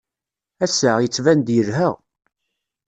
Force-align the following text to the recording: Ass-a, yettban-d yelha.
Ass-a, 0.63 0.91
yettban-d 0.99 1.47
yelha. 1.55 1.89